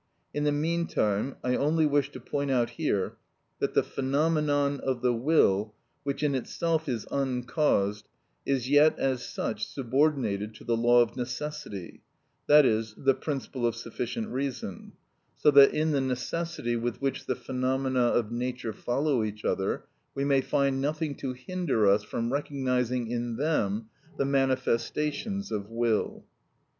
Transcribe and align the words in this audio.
In 0.33 0.45
the 0.45 0.51
meantime, 0.51 1.35
I 1.43 1.55
only 1.55 1.85
wish 1.85 2.09
to 2.13 2.19
point 2.19 2.49
out 2.49 2.71
here 2.71 3.17
that 3.59 3.75
the 3.75 3.83
phenomenon 3.83 4.79
of 4.79 5.03
the 5.03 5.13
will 5.13 5.75
which 6.01 6.23
in 6.23 6.33
itself 6.33 6.89
is 6.89 7.05
uncaused, 7.11 8.07
is 8.43 8.67
yet 8.67 8.97
as 8.97 9.23
such 9.23 9.67
subordinated 9.67 10.55
to 10.55 10.63
the 10.63 10.75
law 10.75 11.03
of 11.03 11.15
necessity, 11.15 12.01
that 12.47 12.65
is, 12.65 12.95
the 12.97 13.13
principle 13.13 13.67
of 13.67 13.75
sufficient 13.75 14.29
reason, 14.29 14.93
so 15.37 15.51
that 15.51 15.71
in 15.71 15.91
the 15.91 16.01
necessity 16.01 16.75
with 16.75 16.99
which 16.99 17.27
the 17.27 17.35
phenomena 17.35 17.99
of 18.05 18.31
nature 18.31 18.73
follow 18.73 19.23
each 19.23 19.45
other, 19.45 19.85
we 20.15 20.25
may 20.25 20.41
find 20.41 20.81
nothing 20.81 21.13
to 21.17 21.33
hinder 21.33 21.85
us 21.87 22.01
from 22.03 22.33
recognising 22.33 23.05
in 23.11 23.35
them 23.35 23.85
the 24.17 24.25
manifestations 24.25 25.51
of 25.51 25.69
will. 25.69 26.25